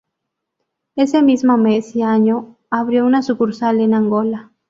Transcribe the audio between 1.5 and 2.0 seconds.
mes